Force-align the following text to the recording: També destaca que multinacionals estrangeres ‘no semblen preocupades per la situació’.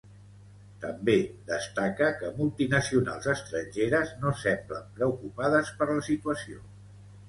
També 0.85 1.15
destaca 1.49 2.09
que 2.23 2.33
multinacionals 2.39 3.29
estrangeres 3.37 4.17
‘no 4.25 4.35
semblen 4.43 4.93
preocupades 5.01 5.75
per 5.81 5.95
la 5.97 6.05
situació’. 6.13 6.65